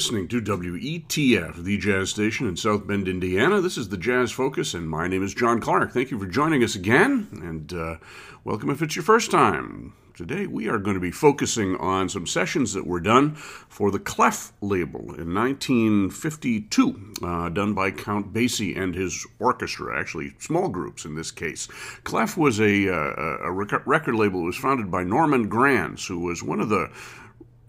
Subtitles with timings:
[0.00, 3.60] listening to WETF, the jazz station in South Bend, Indiana.
[3.60, 5.92] This is the Jazz Focus, and my name is John Clark.
[5.92, 7.96] Thank you for joining us again, and uh,
[8.42, 9.92] welcome if it's your first time.
[10.14, 13.98] Today we are going to be focusing on some sessions that were done for the
[13.98, 21.04] Clef label in 1952, uh, done by Count Basie and his orchestra, actually small groups
[21.04, 21.66] in this case.
[22.04, 26.42] Clef was a, uh, a record label that was founded by Norman Granz, who was
[26.42, 26.90] one of the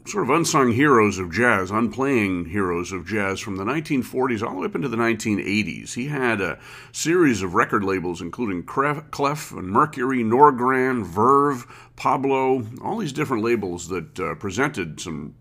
[0.06, 4.60] sort of unsung heroes of jazz, unplaying heroes of jazz from the 1940s all the
[4.62, 5.94] way up into the 1980s.
[5.94, 6.60] He had a
[6.92, 11.66] series of record labels, including Clef and Mercury, Norgran, Verve,
[11.96, 15.36] Pablo, all these different labels that uh, presented some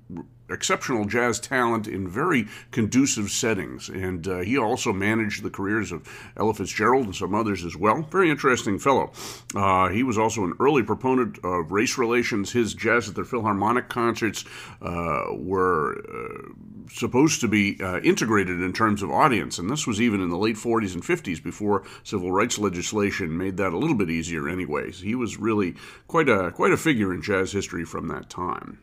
[0.51, 3.89] exceptional jazz talent in very conducive settings.
[3.89, 8.03] And uh, he also managed the careers of Ella Fitzgerald and some others as well.
[8.03, 9.13] Very interesting fellow.
[9.55, 12.53] Uh, he was also an early proponent of race relations.
[12.53, 14.45] His Jazz at the Philharmonic concerts
[14.83, 16.53] uh, were uh,
[16.93, 19.59] supposed to be uh, integrated in terms of audience.
[19.59, 23.57] And this was even in the late 40s and 50s before civil rights legislation made
[23.59, 25.01] that a little bit easier, anyways.
[25.01, 25.75] He was really
[26.09, 28.79] quite a, quite a figure in jazz history from that time.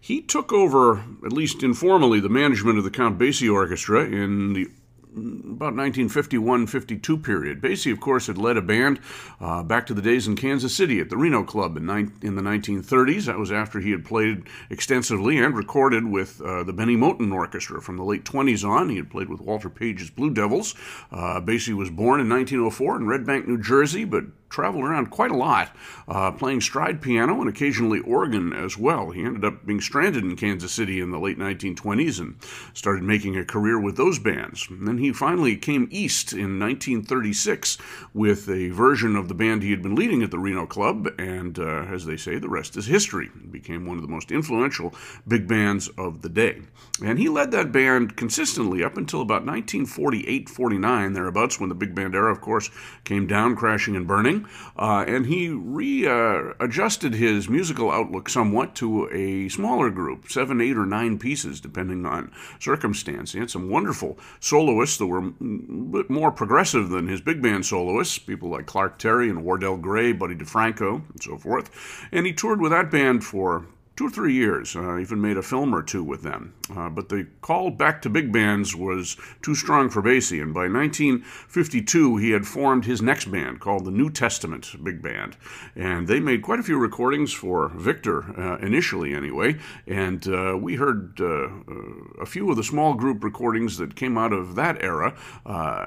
[0.00, 4.68] He took over, at least informally, the management of the Count Basie Orchestra in the
[5.12, 7.60] about 1951-52 period.
[7.60, 9.00] Basie, of course, had led a band
[9.40, 12.36] uh, back to the days in Kansas City at the Reno Club in, ni- in
[12.36, 13.24] the 1930s.
[13.24, 17.80] That was after he had played extensively and recorded with uh, the Bennie Moten Orchestra
[17.80, 18.88] from the late 20s on.
[18.88, 20.74] He had played with Walter Page's Blue Devils.
[21.10, 25.30] Uh, Basie was born in 1904 in Red Bank, New Jersey, but traveled around quite
[25.30, 25.74] a lot,
[26.08, 29.10] uh, playing stride piano and occasionally organ as well.
[29.10, 32.36] He ended up being stranded in Kansas City in the late 1920s and
[32.74, 34.66] started making a career with those bands.
[34.68, 37.78] And then he finally came east in 1936
[38.12, 41.58] with a version of the band he had been leading at the Reno Club, and
[41.58, 43.30] uh, as they say, the rest is history.
[43.40, 44.92] He became one of the most influential
[45.26, 46.62] big bands of the day.
[47.04, 51.94] And he led that band consistently up until about 1948 49, thereabouts, when the big
[51.94, 52.70] band era, of course,
[53.04, 54.39] came down crashing and burning.
[54.76, 60.76] Uh, and he readjusted uh, his musical outlook somewhat to a smaller group, seven, eight,
[60.76, 63.32] or nine pieces, depending on circumstance.
[63.32, 67.66] He had some wonderful soloists that were a bit more progressive than his big band
[67.66, 71.70] soloists, people like Clark Terry and Wardell Gray, Buddy DeFranco, and so forth.
[72.12, 73.66] And he toured with that band for
[74.00, 74.74] two or three years.
[74.74, 76.54] Uh, even made a film or two with them.
[76.74, 80.68] Uh, but the call back to big bands was too strong for Basie, and by
[80.68, 85.36] 1952 he had formed his next band called the New Testament Big Band,
[85.76, 89.58] and they made quite a few recordings for Victor uh, initially, anyway.
[89.86, 94.16] And uh, we heard uh, uh, a few of the small group recordings that came
[94.16, 95.14] out of that era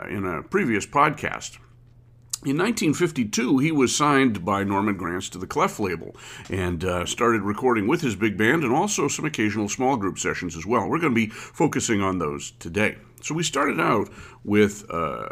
[0.07, 1.57] in a previous podcast.
[2.45, 6.13] In 1952, he was signed by Norman Granz to the Clef label
[6.49, 10.57] and uh, started recording with his big band and also some occasional small group sessions
[10.57, 10.89] as well.
[10.89, 12.97] We're going to be focusing on those today.
[13.21, 14.09] So we started out
[14.43, 15.27] with uh,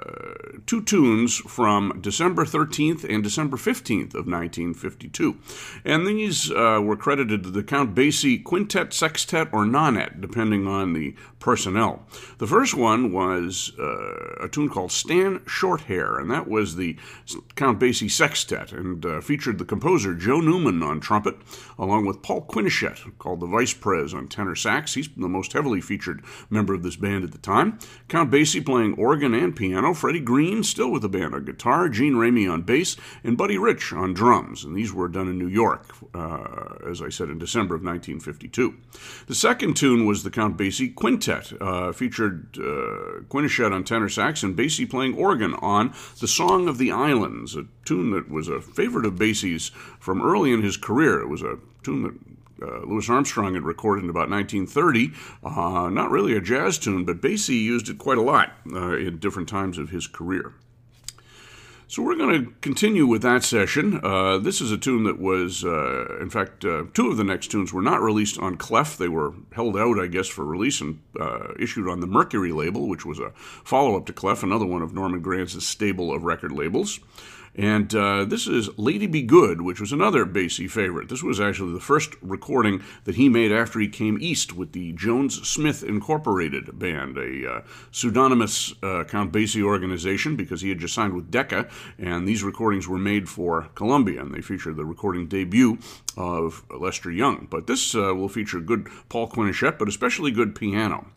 [0.65, 5.37] two tunes from December 13th and December 15th of 1952.
[5.83, 10.93] And these uh, were credited to the Count Basie Quintet, Sextet, or Nonet, depending on
[10.93, 12.05] the personnel.
[12.37, 16.95] The first one was uh, a tune called Stan Shorthair, and that was the
[17.55, 21.35] Count Basie Sextet, and uh, featured the composer Joe Newman on trumpet,
[21.77, 24.93] along with Paul Quinichette, called the Vice Prez on tenor sax.
[24.93, 27.79] He's the most heavily featured member of this band at the time.
[28.07, 32.13] Count Basie playing organ and piano, Freddie Green still with the band on guitar, Gene
[32.13, 34.63] Ramey on bass, and Buddy Rich on drums.
[34.63, 38.75] And these were done in New York, uh, as I said, in December of 1952.
[39.27, 44.43] The second tune was the Count Basie Quintet, uh, featured uh, Quinichette on tenor sax
[44.43, 48.61] and Basie playing organ on The Song of the Islands, a tune that was a
[48.61, 51.19] favorite of Basie's from early in his career.
[51.21, 52.13] It was a tune that
[52.61, 55.11] uh, Louis Armstrong had recorded in about 1930.
[55.43, 59.19] Uh, not really a jazz tune, but Basie used it quite a lot uh, in
[59.19, 60.53] different times of his career.
[61.91, 63.99] So we're going to continue with that session.
[64.01, 67.49] Uh, this is a tune that was, uh, in fact, uh, two of the next
[67.49, 68.95] tunes were not released on Clef.
[68.95, 72.87] They were held out, I guess, for release and uh, issued on the Mercury label,
[72.87, 77.01] which was a follow-up to Clef, another one of Norman Granz's stable of record labels.
[77.55, 81.09] And uh, this is Lady Be Good, which was another Basie favorite.
[81.09, 84.93] This was actually the first recording that he made after he came east with the
[84.93, 90.93] Jones Smith Incorporated band, a uh, pseudonymous uh, Count Basie organization because he had just
[90.93, 91.67] signed with Decca,
[91.99, 95.77] and these recordings were made for Columbia, and they feature the recording debut
[96.15, 97.47] of Lester Young.
[97.49, 101.07] But this uh, will feature good Paul Quinichette, but especially good piano.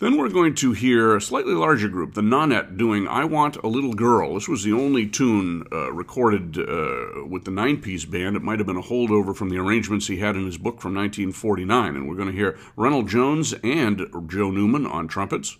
[0.00, 3.66] Then we're going to hear a slightly larger group, the Nonet, doing I Want a
[3.66, 4.32] Little Girl.
[4.32, 8.34] This was the only tune uh, recorded uh, with the nine piece band.
[8.34, 10.94] It might have been a holdover from the arrangements he had in his book from
[10.94, 11.96] 1949.
[11.96, 15.58] And we're going to hear Reunald Jones and Joe Newman on trumpets.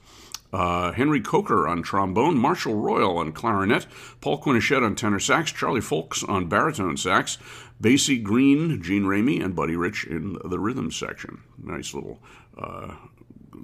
[0.54, 3.86] Uh, Henry Coker on trombone, Marshall Royal on clarinet,
[4.22, 7.36] Paul Quinichette on tenor sax, Charlie Fowlkes on baritone sax,
[7.80, 11.42] Basie Green, Gene Ramey, and Buddy Rich in the rhythm section.
[11.62, 12.20] Nice little
[12.58, 12.94] uh,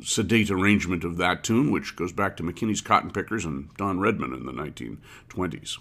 [0.02, 4.32] sedate arrangement of that tune, which goes back to McKinney's Cotton Pickers and Don Redman
[4.32, 5.78] in the 1920s.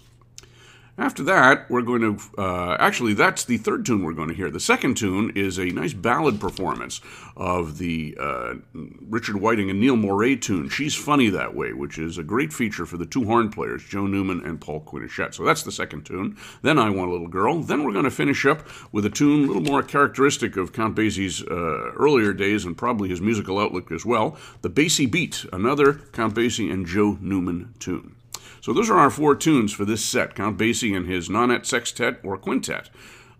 [0.98, 4.50] After that, we're going to uh, actually, that's the third tune we're going to hear.
[4.50, 7.02] The second tune is a nice ballad performance
[7.36, 8.54] of the uh,
[9.02, 12.86] Richard Whiting and Neil Moret tune, She's Funny That Way, which is a great feature
[12.86, 15.34] for the two horn players, Joe Newman and Paul Quinichette.
[15.34, 16.38] So that's the second tune.
[16.62, 17.60] Then I Want a Little Girl.
[17.60, 20.96] Then we're going to finish up with a tune a little more characteristic of Count
[20.96, 25.92] Basie's uh, earlier days and probably his musical outlook as well The Basie Beat, another
[26.12, 28.16] Count Basie and Joe Newman tune.
[28.66, 32.18] So those are our four tunes for this set Count Basie and his nonet sextet
[32.24, 32.90] or quintet.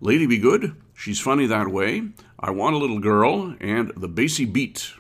[0.01, 4.53] Lady Be Good, She's Funny That Way, I Want a Little Girl, and The Basie
[4.53, 4.93] Beat.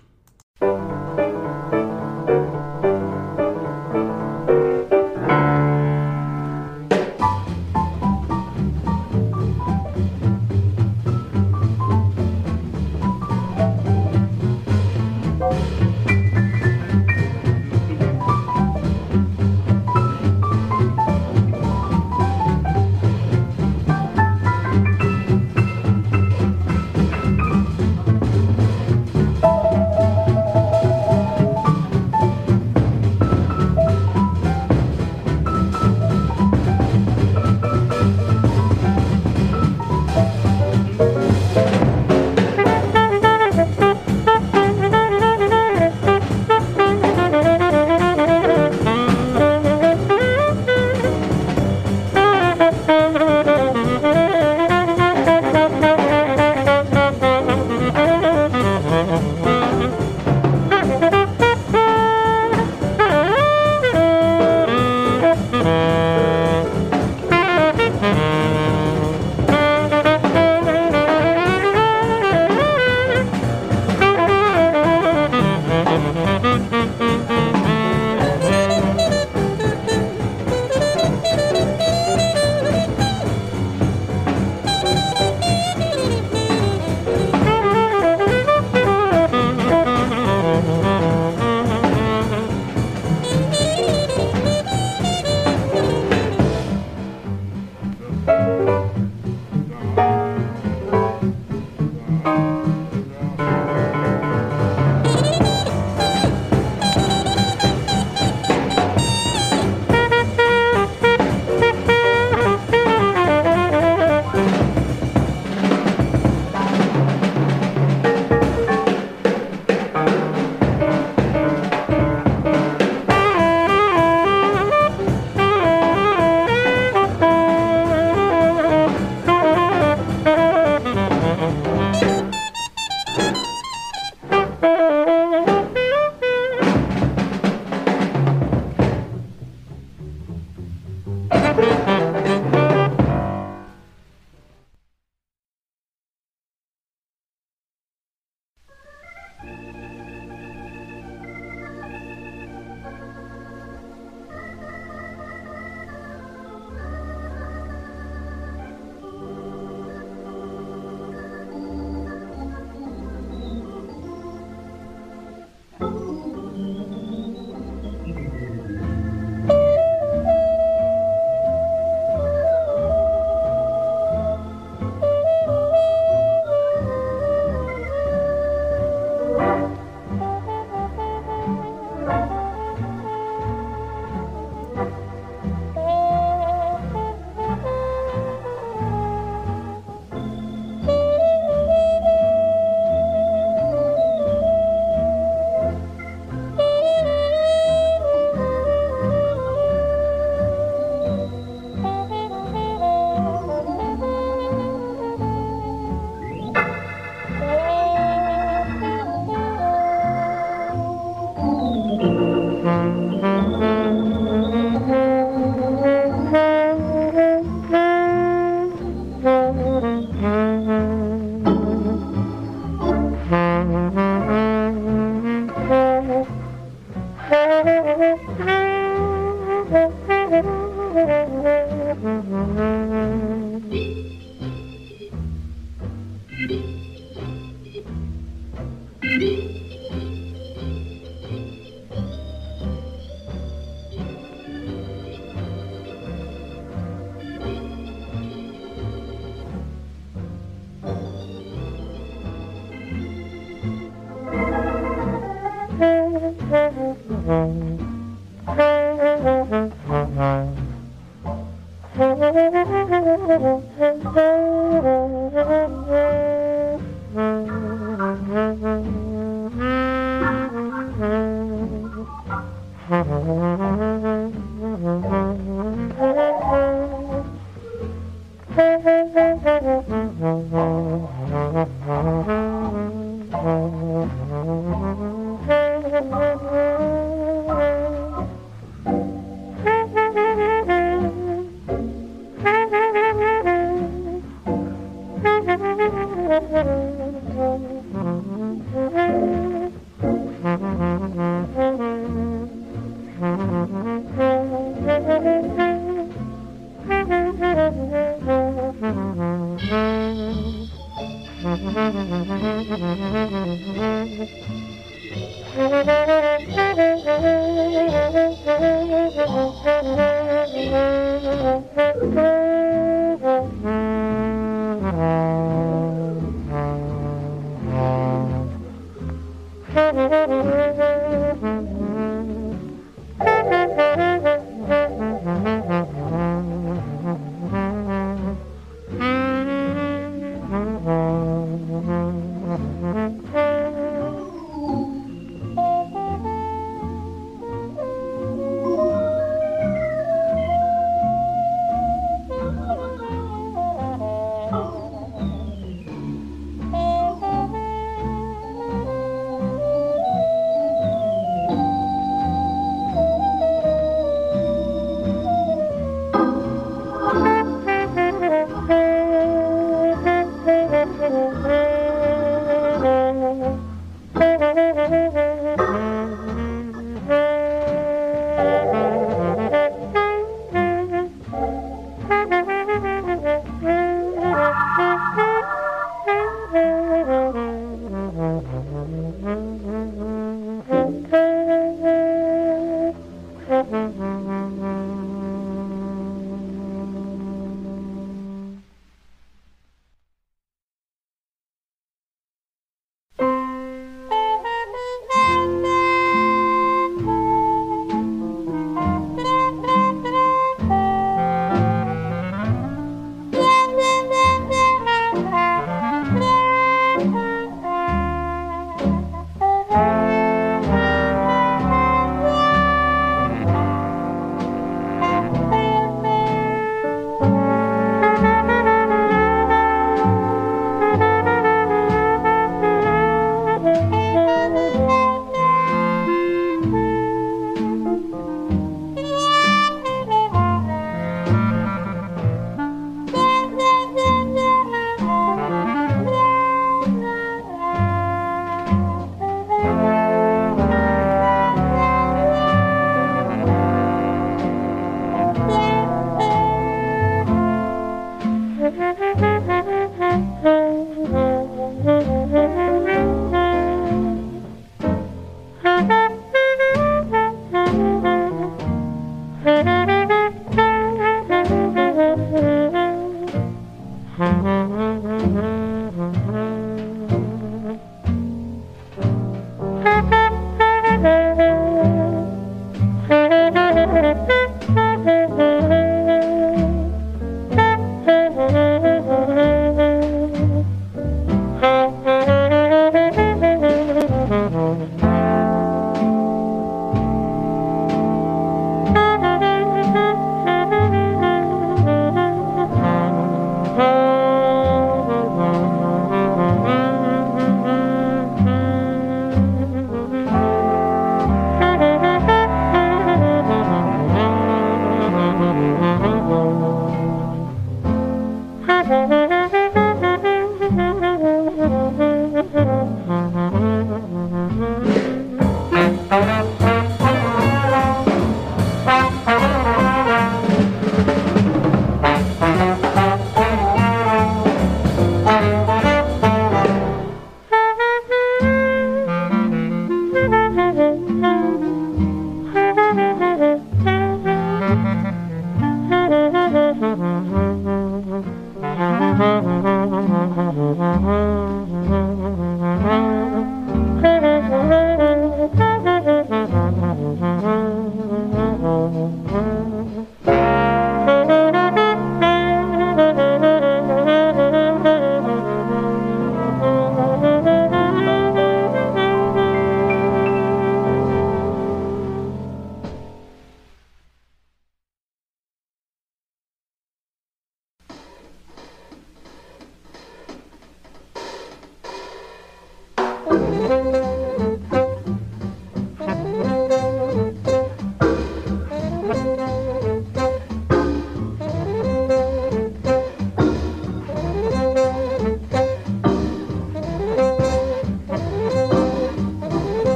[474.26, 475.65] Mm-hmm.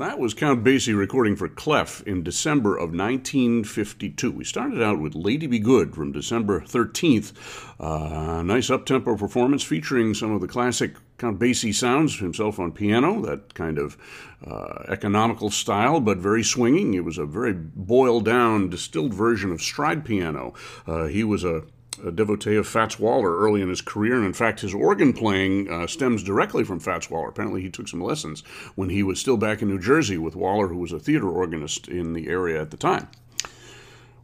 [0.00, 4.30] That was Count Basie recording for Clef in December of 1952.
[4.30, 7.34] We started out with Lady Be Good from December 13th.
[7.78, 13.20] Uh, nice uptempo performance featuring some of the classic Count Basie sounds, himself on piano,
[13.26, 13.98] that kind of
[14.42, 16.94] uh, economical style, but very swinging.
[16.94, 20.54] It was a very boiled down, distilled version of stride piano.
[20.86, 21.64] Uh, he was a
[22.04, 25.70] a devotee of Fats Waller early in his career, and in fact, his organ playing
[25.70, 27.28] uh, stems directly from Fats Waller.
[27.28, 28.42] Apparently, he took some lessons
[28.74, 31.88] when he was still back in New Jersey with Waller, who was a theater organist
[31.88, 33.08] in the area at the time.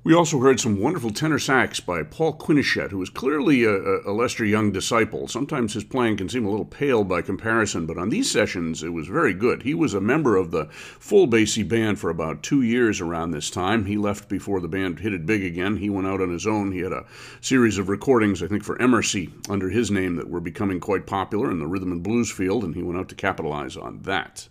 [0.07, 3.73] We also heard some wonderful tenor sax by Paul Quinichette, who was clearly a,
[4.09, 5.27] a, Lester Young disciple.
[5.27, 8.91] Sometimes his playing can seem a little pale by comparison, but on these sessions it
[8.91, 9.65] was very good.
[9.65, 13.51] He was a member of the full Basie band for about two years around this
[13.51, 13.87] time.
[13.87, 15.79] He left before the band hit it big again.
[15.79, 16.71] He went out on his own.
[16.71, 17.07] He had a
[17.41, 21.51] series of recordings, I think, for EmArcy under his name that were becoming quite popular
[21.51, 24.47] in the rhythm and blues field, and he went out to capitalize on that.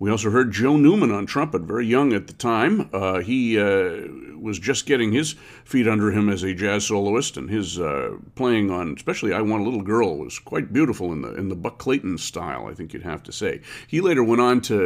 [0.00, 2.88] We also heard Joe Newman on trumpet, very young at the time.
[2.92, 4.06] Uh, he uh,
[4.38, 5.32] was just getting his
[5.64, 9.62] feet under him as a jazz soloist, and his uh, playing on, especially "I Want
[9.62, 12.68] a Little Girl," was quite beautiful in the in the Buck Clayton style.
[12.68, 13.60] I think you'd have to say.
[13.88, 14.76] He later went on to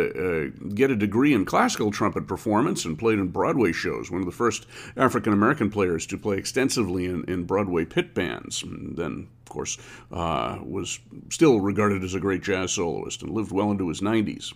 [0.54, 4.10] uh, get a degree in classical trumpet performance and played in Broadway shows.
[4.10, 8.62] One of the first African American players to play extensively in, in Broadway pit bands.
[8.62, 9.76] And then of course,
[10.10, 14.54] uh, was still regarded as a great jazz soloist and lived well into his 90s.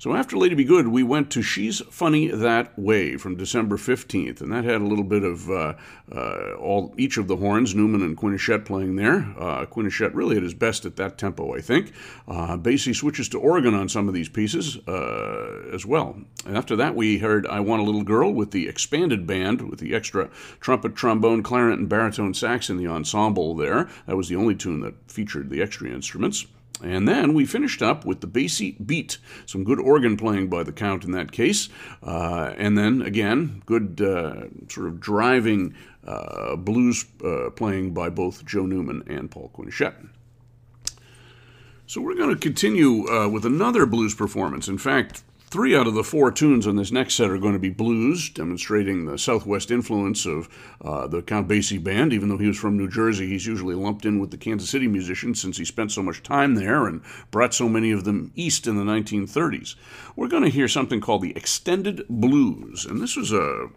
[0.00, 4.40] So after Lady Be Good, we went to She's Funny That Way from December 15th,
[4.40, 5.74] and that had a little bit of uh,
[6.14, 9.34] uh, all each of the horns, Newman and Quinichette playing there.
[9.36, 11.92] Uh, Quinichette really at his best at that tempo, I think.
[12.28, 16.16] Uh, Basie switches to organ on some of these pieces uh, as well.
[16.46, 19.80] And after that, we heard I Want a Little Girl with the expanded band, with
[19.80, 20.30] the extra
[20.60, 23.88] trumpet, trombone, clarinet, and baritone sax in the ensemble there.
[24.06, 26.46] That was the only tune that featured the extra instruments.
[26.82, 30.72] And then we finished up with the Basie Beat, some good organ playing by the
[30.72, 31.68] Count in that case.
[32.02, 35.74] Uh, and then again, good uh, sort of driving
[36.06, 40.08] uh, blues uh, playing by both Joe Newman and Paul Quinichette.
[41.86, 44.68] So we're going to continue uh, with another blues performance.
[44.68, 47.58] In fact, Three out of the four tunes on this next set are going to
[47.58, 50.46] be blues, demonstrating the Southwest influence of
[50.82, 52.12] uh, the Count Basie band.
[52.12, 54.86] Even though he was from New Jersey, he's usually lumped in with the Kansas City
[54.86, 58.66] musicians since he spent so much time there and brought so many of them east
[58.66, 59.74] in the 1930s.
[60.14, 63.70] We're going to hear something called the Extended Blues, and this was a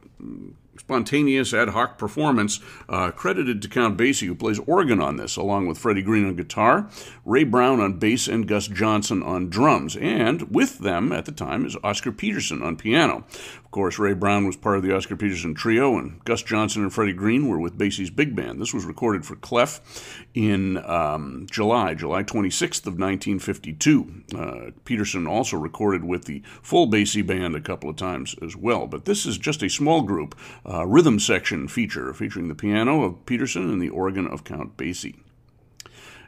[0.91, 5.65] spontaneous ad hoc performance uh, credited to Count Basie, who plays organ on this, along
[5.65, 6.89] with Freddie Green on guitar,
[7.23, 9.95] Ray Brown on bass, and Gus Johnson on drums.
[9.95, 13.23] And with them at the time is Oscar Peterson on piano.
[13.71, 16.93] Of course, Ray Brown was part of the Oscar Peterson trio, and Gus Johnson and
[16.93, 18.59] Freddie Green were with Basie's big band.
[18.59, 24.23] This was recorded for Clef in um, July, July 26th of 1952.
[24.35, 28.87] Uh, Peterson also recorded with the full Basie band a couple of times as well.
[28.87, 30.37] But this is just a small group
[30.69, 35.15] uh, rhythm section feature featuring the piano of Peterson and the organ of Count Basie.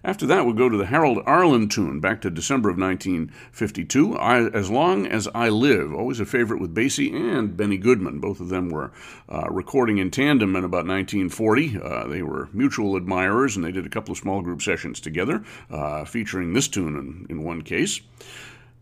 [0.05, 4.17] After that, we'll go to the Harold Arlen tune, back to December of 1952.
[4.17, 8.19] I, as Long as I Live, always a favorite with Basie and Benny Goodman.
[8.19, 8.91] Both of them were
[9.29, 11.79] uh, recording in tandem in about 1940.
[11.81, 15.41] Uh, they were mutual admirers, and they did a couple of small group sessions together,
[15.69, 18.01] uh, featuring this tune in, in one case.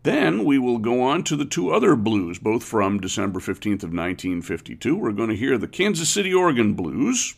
[0.02, 3.94] Then we will go on to the two other blues, both from December 15th of
[3.94, 4.96] 1952.
[4.96, 7.36] We're going to hear the Kansas City Organ Blues,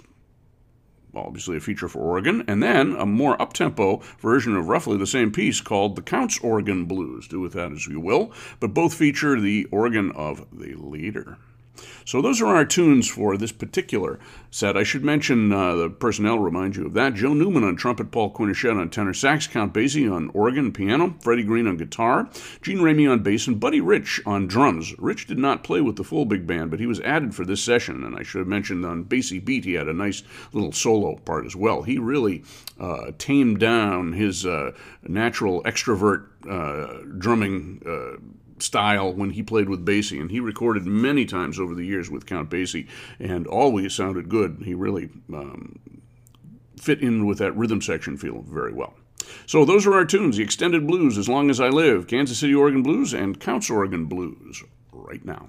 [1.17, 5.31] obviously a feature for organ, and then a more up-tempo version of roughly the same
[5.31, 7.29] piece called the Count's Organ Blues.
[7.29, 11.39] Do with that as you will, but both feature the organ of the leader.
[12.05, 14.19] So those are our tunes for this particular
[14.51, 14.77] set.
[14.77, 17.15] I should mention uh, the personnel, remind you of that.
[17.15, 21.43] Joe Newman on trumpet, Paul Quinichette on tenor sax, Count Basie on organ piano, Freddie
[21.43, 22.29] Green on guitar,
[22.61, 24.99] Gene Ramey on bass, and Buddy Rich on drums.
[24.99, 27.63] Rich did not play with the full big band, but he was added for this
[27.63, 31.17] session, and I should have mentioned on Basie Beat he had a nice little solo
[31.17, 31.83] part as well.
[31.83, 32.45] He really
[32.79, 38.21] uh, tamed down his uh, natural extrovert uh, drumming uh,
[38.59, 42.27] style when he played with Basie, and he recorded many times over the years with
[42.27, 42.89] Count Basie,
[43.19, 44.63] and always sounded good.
[44.65, 45.79] He really um,
[46.81, 48.95] fit in with that rhythm section feel very well.
[49.47, 52.55] So those are our tunes: the extended blues, "As Long as I Live," Kansas City
[52.55, 54.63] Organ Blues, and Count's Organ Blues.
[54.93, 55.49] Right now.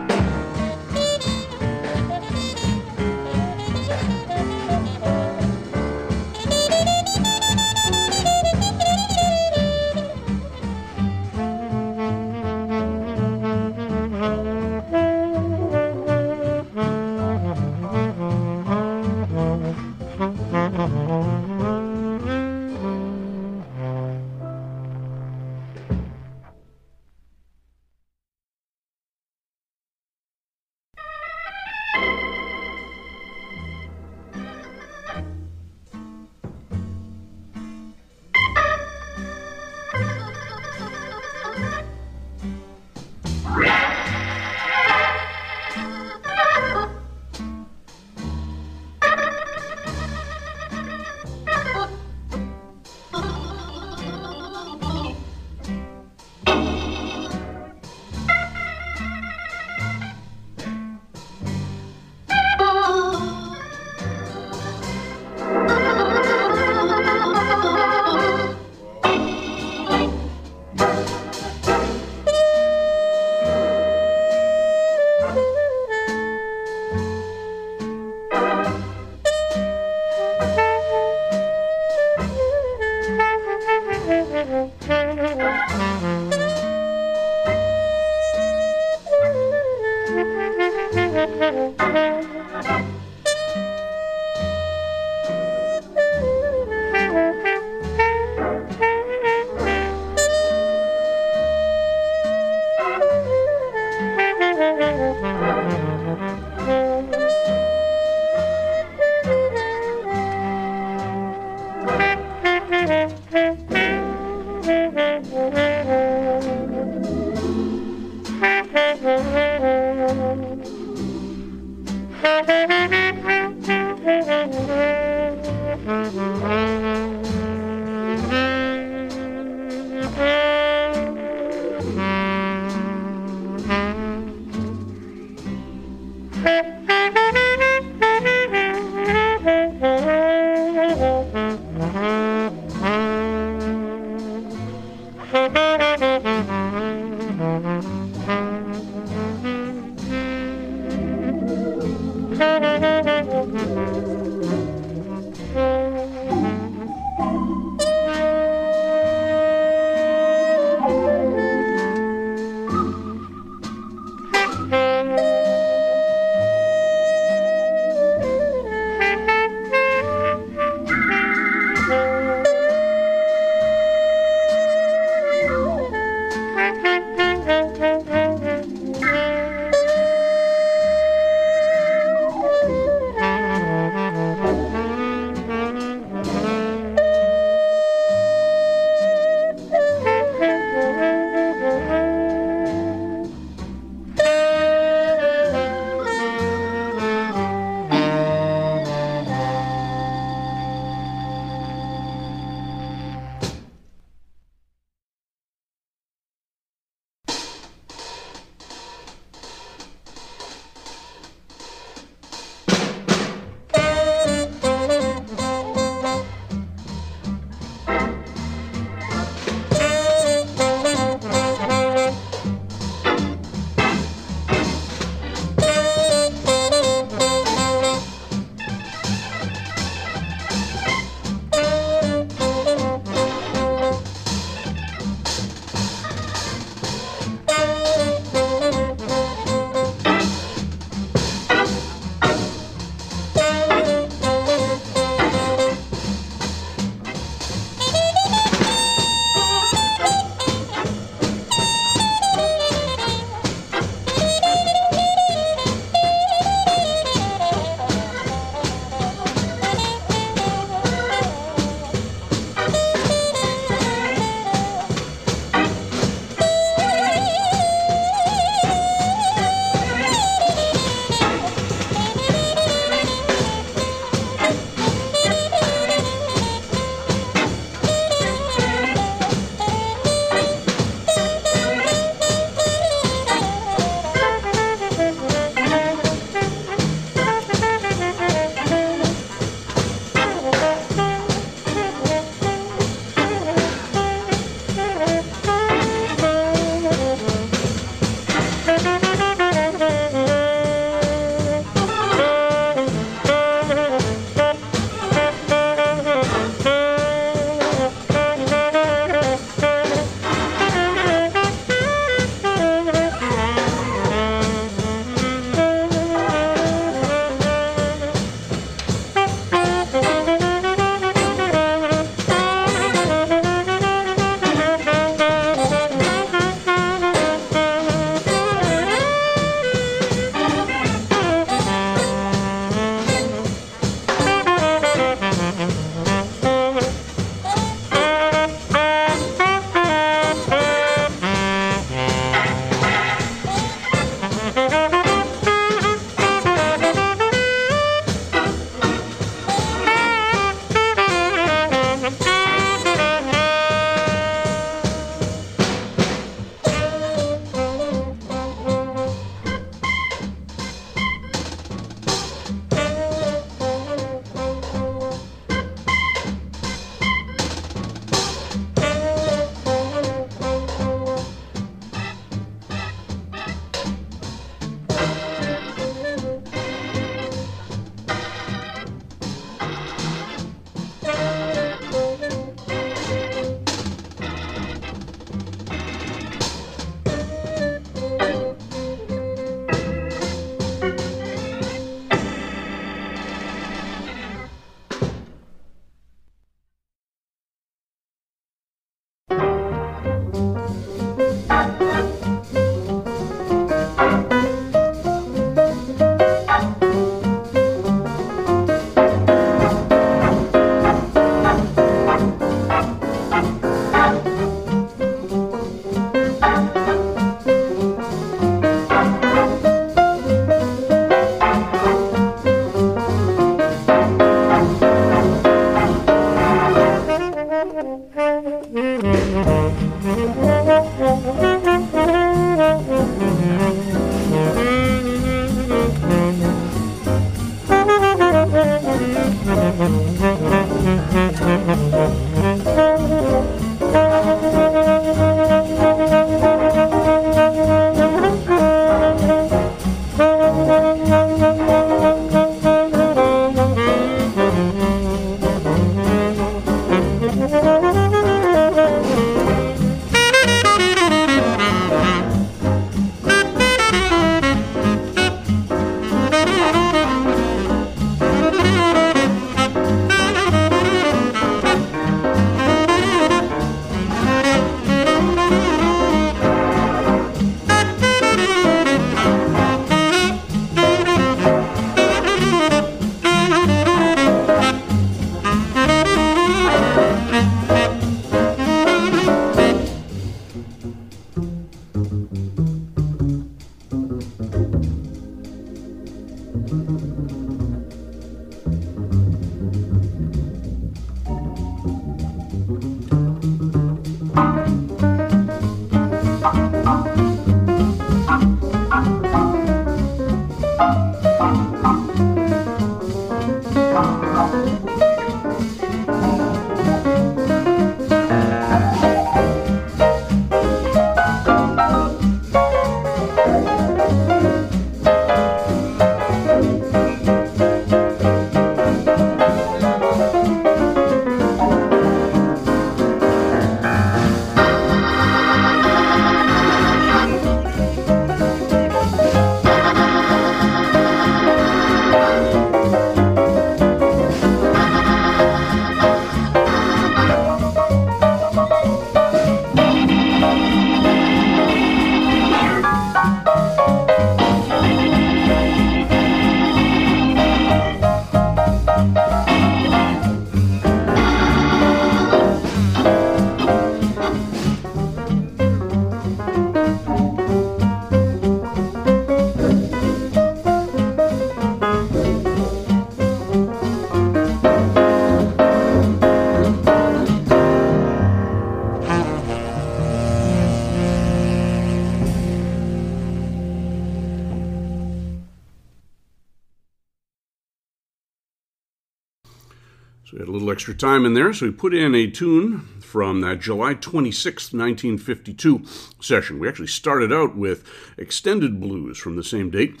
[590.86, 595.84] Extra time in there, so we put in a tune from that July 26, 1952
[596.20, 596.60] session.
[596.60, 597.82] We actually started out with
[598.16, 600.00] extended blues from the same date.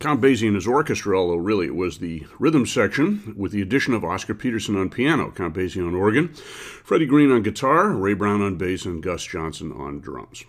[0.00, 3.94] Count Basie and his orchestra, although really it was the rhythm section with the addition
[3.94, 8.42] of Oscar Peterson on piano, Count Basie on organ, Freddie Green on guitar, Ray Brown
[8.42, 10.42] on bass, and Gus Johnson on drums.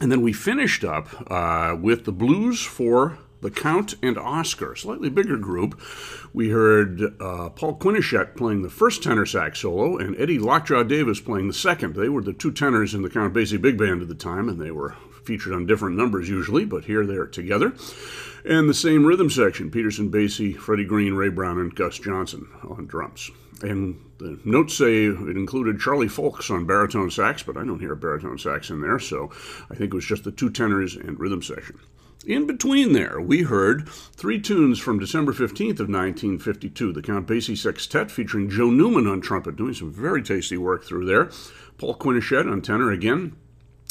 [0.00, 5.10] And then we finished up uh, with the blues for the Count and Oscar, slightly
[5.10, 5.78] bigger group.
[6.32, 11.20] We heard uh, Paul Quinichette playing the first tenor sax solo and Eddie Lockjaw Davis
[11.20, 11.94] playing the second.
[11.94, 14.58] They were the two tenors in the Count Basie Big Band at the time, and
[14.58, 17.74] they were featured on different numbers usually, but here they're together.
[18.46, 22.86] And the same rhythm section Peterson Basie, Freddie Green, Ray Brown, and Gus Johnson on
[22.86, 23.30] drums.
[23.60, 27.92] And the notes say it included Charlie Fowlkes on baritone sax, but I don't hear
[27.92, 29.30] a baritone sax in there, so
[29.70, 31.78] I think it was just the two tenors and rhythm section.
[32.26, 37.56] In between there, we heard three tunes from December 15th of 1952, the Count Basie
[37.56, 41.28] Sextet featuring Joe Newman on trumpet, doing some very tasty work through there.
[41.76, 43.36] Paul Quinichette on tenor again,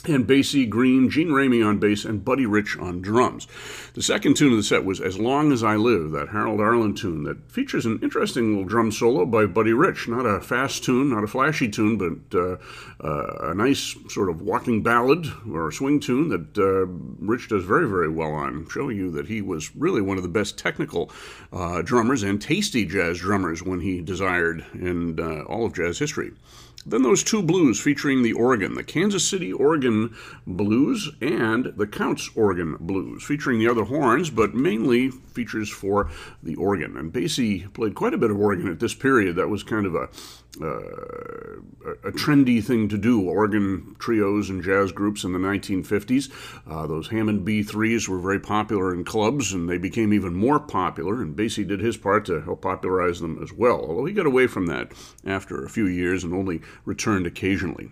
[0.05, 3.47] and Basie Green, Gene Ramey on bass, and Buddy Rich on drums.
[3.93, 6.93] The second tune of the set was As Long as I Live, that Harold Arlen
[6.93, 10.07] tune that features an interesting little drum solo by Buddy Rich.
[10.07, 12.57] Not a fast tune, not a flashy tune, but uh,
[13.01, 16.85] uh, a nice sort of walking ballad or swing tune that uh,
[17.25, 20.29] Rich does very, very well on, showing you that he was really one of the
[20.29, 21.11] best technical
[21.53, 26.31] uh, drummers and tasty jazz drummers when he desired in uh, all of jazz history.
[26.85, 30.15] Then those two blues featuring the organ, the Kansas City organ
[30.45, 36.09] blues and the Counts organ blues, featuring the other horns, but mainly features for
[36.41, 36.97] the organ.
[36.97, 39.37] And Basie played quite a bit of organ at this period.
[39.37, 40.09] That was kind of a
[40.61, 43.27] a trendy thing to do.
[43.27, 46.31] Organ trios and jazz groups in the 1950s.
[46.69, 51.21] Uh, those Hammond B3s were very popular in clubs, and they became even more popular.
[51.21, 53.79] And Basie did his part to help popularize them as well.
[53.79, 54.91] Although he got away from that
[55.25, 57.89] after a few years and only returned occasionally.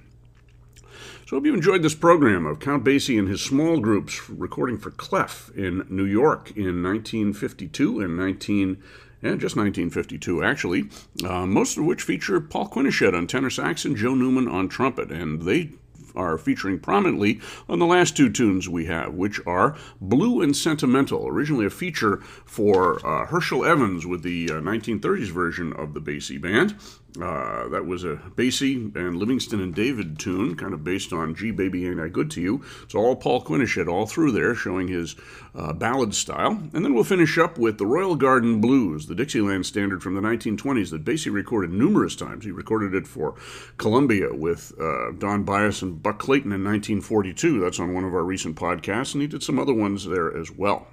[1.28, 4.92] So hope you enjoyed this program of Count Basie and his small groups recording for
[4.92, 8.84] Clef in New York in 1952 and 19.
[9.22, 10.86] Yeah, just 1952, actually.
[11.24, 15.12] Uh, most of which feature Paul Quinichette on tenor sax and Joe Newman on trumpet,
[15.12, 15.70] and they
[16.16, 21.28] are featuring prominently on the last two tunes we have, which are Blue and Sentimental,
[21.28, 26.42] originally a feature for uh, Herschel Evans with the uh, 1930s version of the Basie
[26.42, 26.76] Band.
[27.20, 31.52] Uh, that was a Basie and Livingston and David tune, kind of based on Gee
[31.52, 32.64] Baby Ain't I Good to You.
[32.84, 35.16] It's all Paul Quinichette all through there, showing his
[35.54, 36.52] uh, ballad style.
[36.74, 40.22] And then we'll finish up with the Royal Garden Blues, the Dixieland standard from the
[40.22, 42.46] 1920s that Basie recorded numerous times.
[42.46, 43.36] He recorded it for
[43.78, 47.60] Columbia with uh, Don Byas and Buck Clayton in 1942.
[47.60, 50.50] That's on one of our recent podcasts, and he did some other ones there as
[50.50, 50.88] well.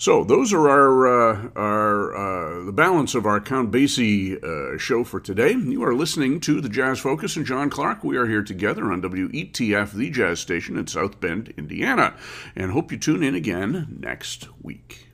[0.00, 5.04] So those are our uh, our uh, the balance of our Count Basie uh, show
[5.04, 5.52] for today.
[5.52, 8.02] You are listening to the Jazz Focus and John Clark.
[8.02, 12.16] We are here together on WETF, the Jazz Station in South Bend, Indiana,
[12.56, 15.08] and hope you tune in again next week.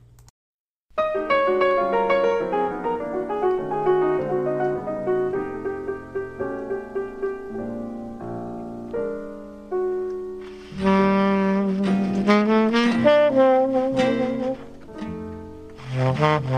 [16.09, 16.57] Mm-hmm.